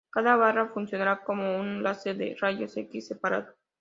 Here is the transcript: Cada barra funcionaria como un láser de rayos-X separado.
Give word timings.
Cada 0.09 0.35
barra 0.35 0.67
funcionaria 0.69 1.21
como 1.23 1.59
un 1.59 1.83
láser 1.83 2.17
de 2.17 2.35
rayos-X 2.39 3.05
separado. 3.05 3.53